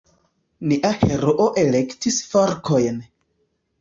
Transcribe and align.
Nia 0.69 0.91
heroo 1.03 1.47
elektis 1.65 2.19
forkojn. 2.33 2.99